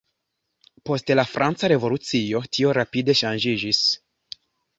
Post 0.89 1.11
la 1.19 1.25
Franca 1.33 1.69
Revolucio 1.73 2.41
tio 2.59 2.73
rapide 2.79 3.17
ŝanĝiĝis. 3.21 3.85